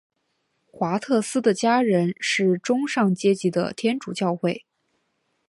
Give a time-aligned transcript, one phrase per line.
[0.65, 4.65] 华特斯的家人是中上阶级的天主教会。